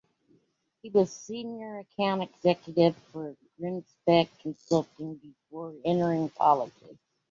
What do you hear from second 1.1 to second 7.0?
Senior Account Executive for Grinspec Consulting before entering politics.